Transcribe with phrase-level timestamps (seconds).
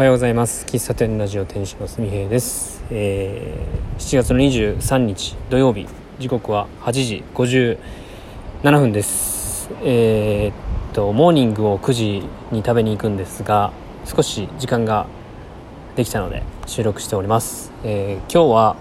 [0.00, 0.64] おはようございます。
[0.64, 5.86] 喫茶店ラジオ店主のすみへいです、えー7月の23日土曜日
[6.18, 9.68] 時刻は8時57分です。
[9.82, 13.74] えーっとモーニングを9時に食べに行くんですが
[14.06, 15.06] 少し時間が
[15.96, 18.76] できたので収録しております、えー今日は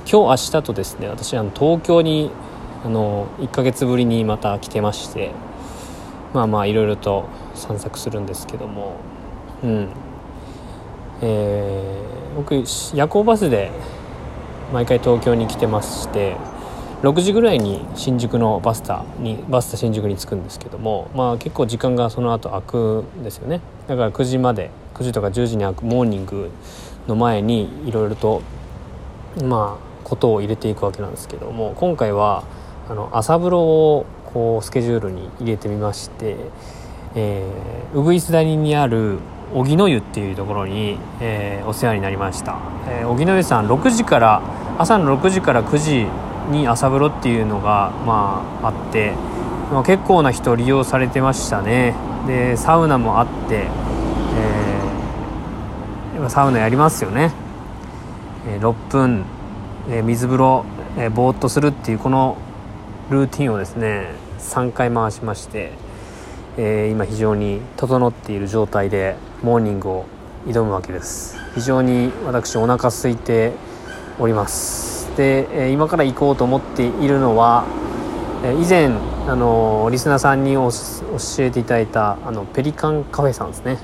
[0.00, 2.30] 今日明日とですね私あの東京に
[2.84, 5.30] あの1ヶ月ぶりにまた来てまして
[6.34, 8.96] まあまあいろいろと散策するんですけども
[9.64, 9.88] うん。
[11.22, 12.54] えー僕
[12.94, 13.70] 夜行バスで
[14.72, 16.36] 毎回東京に来てまして
[17.02, 23.60] 6時ぐらいに新宿のバスタにバスタ新宿に着くんですけどもまあ結構時間がその後空くんですよね。
[23.88, 26.50] だから9時まで9時とか10時に開くモーニング
[27.08, 28.42] の前にいろいろと
[29.42, 32.44] まあことを入れていくわけなんですけども今回は
[32.88, 36.36] あの朝風呂をこうスケジュールに入れてみまして、
[37.14, 39.18] えー、ウグイス谷にある
[39.52, 44.42] 荻野湯っていうところに、えーお世話になりました、えー野湯さん6時から
[44.78, 46.06] 朝の6時から9時
[46.50, 49.12] に朝風呂っていうのがまああって、
[49.72, 51.94] まあ、結構な人利用されてましたね。
[52.26, 53.66] でサウナもあって、
[56.14, 57.32] えーサウナやりますよね、
[58.46, 59.24] えー6分、
[59.90, 60.64] えー水風呂、
[60.96, 62.36] えーぼーっとするっていうこの
[63.10, 65.72] ルーティンをですね3回回しまして、
[66.56, 70.06] えー今非常に整っている状態でモーニングを
[70.46, 71.36] 挑むわけです。
[71.54, 73.52] 非常に私お腹空いて
[74.18, 75.14] おります。
[75.16, 77.64] で、今から行こうと思っているのは、
[78.42, 78.90] 以前
[79.28, 80.70] あのリスナーさんに教
[81.40, 83.78] えていただいたあのペリカンカフェさんですね、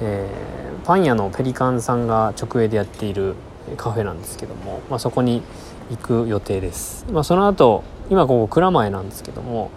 [0.00, 3.34] えーパン屋のペリカンさんが直営でやっている
[3.76, 5.42] カフェなんですけども、まあ、そこに
[5.90, 9.70] 行く予定です、まあ、その後今ここ蔵前なんですけども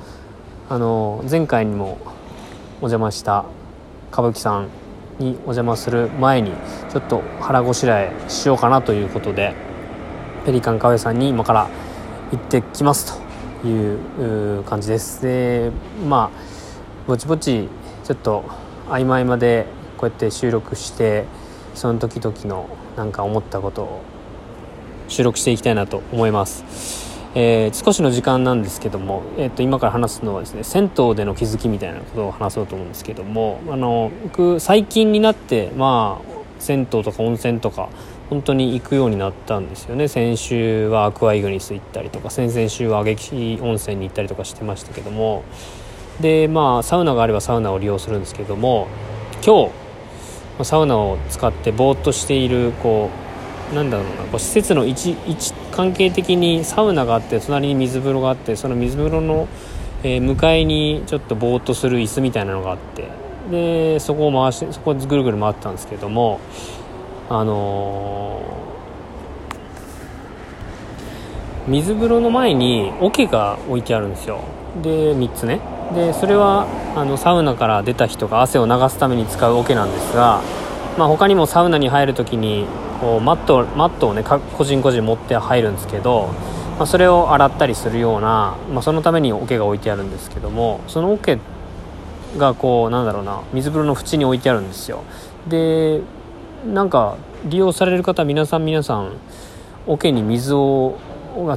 [0.70, 1.98] あの前回にも
[2.78, 3.44] お邪魔した
[4.12, 4.68] 歌舞伎さん
[5.20, 6.52] にお邪魔する前に
[6.90, 9.54] ちょっと腹ごしらえしようかなということで
[10.46, 11.70] ペリカンカフェさんに今から
[12.32, 13.22] 行ってきます
[13.62, 15.22] という感じです。
[15.22, 15.72] で
[16.08, 16.38] まあ
[17.08, 17.70] ぼちぼち
[18.04, 18.44] ちょっと
[18.90, 19.66] 合間合間で
[19.98, 21.26] こうやって収録して
[21.76, 22.68] その時々の
[22.98, 24.02] なんか思ったことを
[25.08, 37.90] 収録していきたいなと思います、えー少しの時間なんですけども、えー、と今から話すのはですね銭湯での気づきみたいなことを話そうと思うんですけどもあの僕最近になってまあ銭湯とか温泉とか
[38.30, 40.08] 本当に行くようになったんですよね。
[40.08, 45.44] 先週はアクアイグニス行ったりとか先々週は激温泉に行ったりとかしてましたけども。
[46.20, 48.88] でまあサウナがあればサウナを利用するんですけども
[49.46, 49.72] 今
[50.60, 53.31] 日サウナを使ってぼーっとしているこう
[53.74, 59.48] なんだろうなこう施設の位置位置関係的にサウナがあって隣に水風呂があってその水風呂の、
[60.04, 63.08] えー向かいにちょっとぼーっとする椅子みたいなのがあって
[63.50, 66.40] でそこを回してそこをぐるぐる回ったんですけども
[67.30, 68.62] あのー
[71.68, 74.40] 水風呂の前に桶が置いてあるんですよ。
[74.82, 75.60] で3つね。
[75.94, 76.66] でそれは
[76.96, 80.42] あのサウナから出た人が汗を流すために使う桶なんですが、
[80.98, 82.68] まあ、他にもサウナに入る時に
[83.00, 86.28] こうマットマットをね個人個人持って入るんですけど、
[86.78, 91.40] まあ、それを洗ったりするような、まあ、そのために桶が置いてあるんですけどもその桶
[92.38, 95.04] がこうなんだろうな水風呂の縁に置いてあるんですよ。
[95.48, 96.02] で
[96.66, 99.14] なんか利用される方皆さん皆さん
[99.88, 101.00] 桶に水を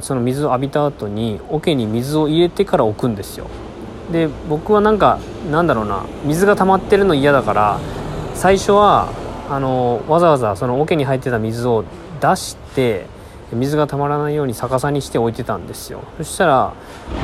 [0.01, 3.47] その水を浴びた後に桶に水を入れてから置くんですよ。
[4.11, 5.19] で僕はなんか
[5.51, 7.79] なんだろうな水が溜まってるの嫌だから
[8.33, 9.09] 最初は
[9.49, 11.83] あのわざわざその桶に入ってた水を
[12.19, 13.05] 出して
[13.53, 16.01] 水が溜まらないように逆さにして置いてたんですよ。
[16.17, 16.73] そしたら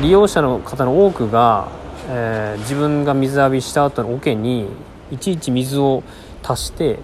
[0.00, 1.68] 利用者の方の多くが、
[2.08, 4.68] えー自分が水浴びした後の桶に
[5.10, 6.02] いちいち水を
[6.42, 7.00] 足して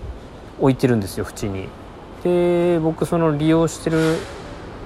[0.60, 1.68] 置いてるんですよ縁に。
[2.22, 4.16] で僕その利用してる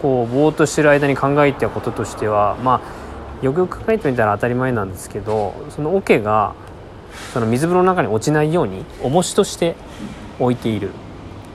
[0.01, 2.81] こうぼーっとしてる間に考えたこととしてはま
[3.43, 6.55] あよくよく考えてみたら当たり前なんですけどその桶が
[7.33, 9.77] その水風呂の中に落ちないように重しとして
[10.39, 10.93] 置いているっ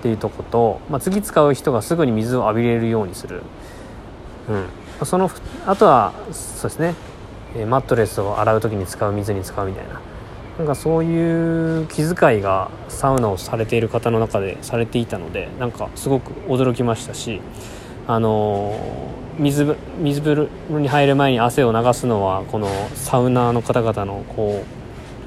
[0.02, 3.42] ていうとこと、まあ、次使う人がすぐに水を浴びれるようにする、
[4.50, 5.30] うん、その
[5.66, 6.96] あとはそうですね。
[7.66, 10.02] マットレスを洗う時に使う水に使うみたいな。
[10.58, 17.42] なんかそういう気遣いがサウナをされている方の中でされていたのでなんかすごく驚きましたし
[18.08, 18.76] あの
[19.38, 24.64] 水水風呂に入る前に汗を流すのはこのサウナーの方々のこ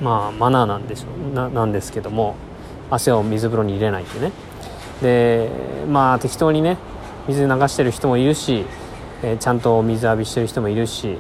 [0.01, 2.35] うまあマナーなんでしょうななんですけども
[2.91, 4.33] 汗を水風呂に入れないってね。
[5.03, 5.51] で
[5.89, 6.77] まあ適当にね
[7.29, 8.65] 水流してる人もいるし、
[9.23, 11.17] えーちゃんと水浴びしてる人もいるし、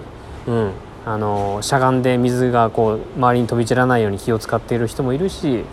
[0.47, 0.73] うん、
[1.07, 5.65] あのしゃがんで水がこう周りに飛び散らないように気を使っている人もいるし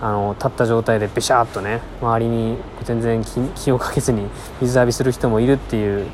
[0.00, 3.22] あの立った状態でビシャーっとね周りに全然
[3.54, 4.26] 気をかけずに
[4.60, 6.06] 水浴びする人もいるっていう、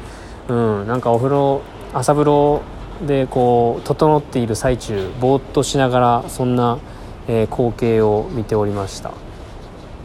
[0.48, 1.62] うん、なんかお風呂
[1.94, 2.60] 朝風呂
[3.06, 6.78] でこう整っている最中ぼーっとしながらそんな、
[7.28, 9.12] えー、光景を見ておりました、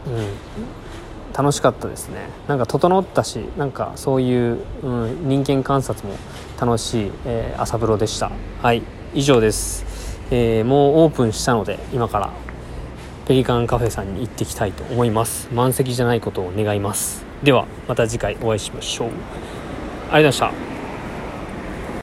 [0.06, 2.28] うん、楽しかったですね。
[2.48, 6.14] なんか整ったしなんかそういう、うん、人間観察も
[6.60, 8.30] 楽しい、えー、朝風呂でした。
[8.62, 8.82] はい
[9.14, 9.84] 以上です、
[10.30, 12.32] えー、もうオープンしたので今から
[13.26, 15.48] ペリカンカフェさんに行ってきたいと思います。
[15.52, 17.24] 満席じゃないことを願います。
[17.42, 19.08] ではまた次回お会いしましょう。
[20.10, 20.73] ありがとうございました。